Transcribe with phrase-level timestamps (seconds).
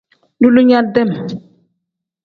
[0.41, 1.09] Duulinya tem.